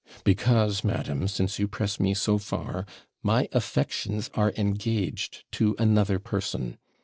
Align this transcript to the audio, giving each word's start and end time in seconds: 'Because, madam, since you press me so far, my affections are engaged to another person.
'Because, 0.23 0.83
madam, 0.83 1.27
since 1.27 1.59
you 1.59 1.67
press 1.67 1.99
me 1.99 2.15
so 2.15 2.39
far, 2.39 2.87
my 3.21 3.47
affections 3.51 4.31
are 4.33 4.51
engaged 4.57 5.43
to 5.51 5.75
another 5.77 6.17
person. 6.17 6.79